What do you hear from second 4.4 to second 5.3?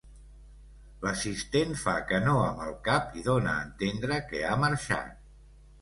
ha marxat.